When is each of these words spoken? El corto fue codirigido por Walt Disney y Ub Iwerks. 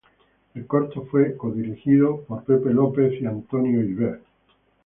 El 0.55 0.65
corto 0.65 1.03
fue 1.03 1.37
codirigido 1.37 2.21
por 2.21 2.43
Walt 2.49 2.97
Disney 2.97 3.71
y 3.71 3.77
Ub 3.77 3.83
Iwerks. 3.83 4.25